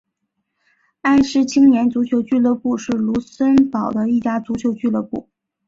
[1.01, 5.29] 埃施青年足球俱乐部是卢森堡的一家足球俱乐部。